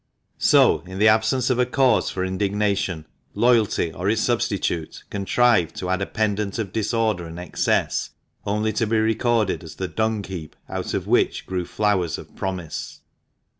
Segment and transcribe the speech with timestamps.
[0.39, 3.05] So, in the absence of a cause for indignation,
[3.35, 8.09] loyalty, or its substitute, contrived to add a pendant of disorder and excess
[8.43, 13.01] only to be recorded as the dung heap out of which grew flowers of promise.